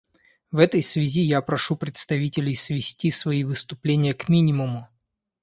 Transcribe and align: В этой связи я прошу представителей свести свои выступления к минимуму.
В 0.51 0.57
этой 0.57 0.81
связи 0.81 1.21
я 1.21 1.43
прошу 1.43 1.75
представителей 1.75 2.55
свести 2.55 3.11
свои 3.11 3.43
выступления 3.43 4.15
к 4.15 4.29
минимуму. 4.29 4.89